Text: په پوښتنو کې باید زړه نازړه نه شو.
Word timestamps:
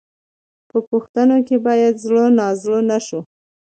په 0.69 0.77
پوښتنو 0.89 1.37
کې 1.47 1.57
باید 1.67 2.01
زړه 2.05 2.25
نازړه 2.39 2.79
نه 2.89 2.97
شو. 3.05 3.19